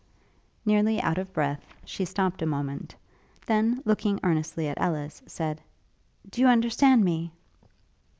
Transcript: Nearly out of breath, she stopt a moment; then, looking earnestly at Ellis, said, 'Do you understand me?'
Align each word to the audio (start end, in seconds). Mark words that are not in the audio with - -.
Nearly 0.65 0.99
out 0.99 1.19
of 1.19 1.31
breath, 1.31 1.63
she 1.85 2.05
stopt 2.05 2.41
a 2.41 2.47
moment; 2.47 2.95
then, 3.45 3.83
looking 3.85 4.19
earnestly 4.23 4.67
at 4.67 4.81
Ellis, 4.81 5.21
said, 5.27 5.61
'Do 6.27 6.41
you 6.41 6.47
understand 6.47 7.05
me?' 7.05 7.31